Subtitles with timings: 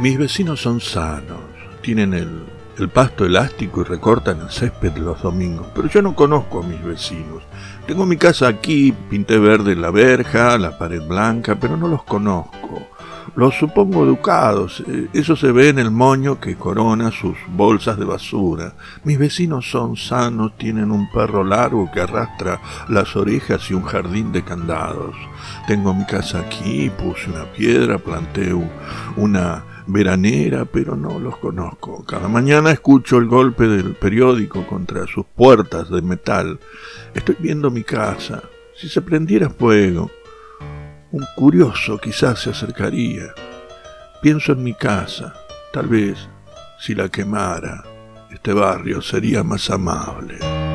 [0.00, 1.38] Mis vecinos son sanos,
[1.80, 2.44] tienen el,
[2.78, 6.82] el pasto elástico y recortan el césped los domingos, pero yo no conozco a mis
[6.82, 7.44] vecinos.
[7.86, 12.88] Tengo mi casa aquí, pinté verde la verja, la pared blanca, pero no los conozco.
[13.36, 18.04] Los supongo educados, eh, eso se ve en el moño que corona sus bolsas de
[18.04, 18.74] basura.
[19.04, 24.32] Mis vecinos son sanos, tienen un perro largo que arrastra las orejas y un jardín
[24.32, 25.14] de candados.
[25.68, 28.52] Tengo mi casa aquí, puse una piedra, planté
[29.16, 32.04] una veranera, pero no los conozco.
[32.04, 36.58] Cada mañana escucho el golpe del periódico contra sus puertas de metal.
[37.14, 38.42] Estoy viendo mi casa.
[38.76, 40.10] Si se prendiera fuego,
[41.12, 43.34] un curioso quizás se acercaría.
[44.20, 45.34] Pienso en mi casa.
[45.72, 46.28] Tal vez,
[46.80, 47.84] si la quemara,
[48.30, 50.73] este barrio sería más amable.